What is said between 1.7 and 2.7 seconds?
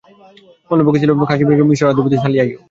মিসর অধিপতি সালিহ আইয়ুব।